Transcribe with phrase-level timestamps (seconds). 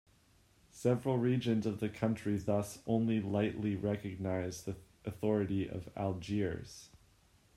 [0.71, 6.89] Several regions of the country thus only lightly recognize the authority of Algiers.